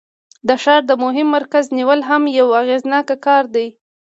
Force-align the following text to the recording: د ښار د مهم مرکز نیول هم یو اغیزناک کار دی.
د 0.47 0.49
ښار 0.63 0.81
د 0.87 0.91
مهم 1.03 1.27
مرکز 1.37 1.65
نیول 1.77 2.01
هم 2.09 2.23
یو 2.39 2.47
اغیزناک 2.61 3.07
کار 3.25 3.43
دی. 3.55 3.67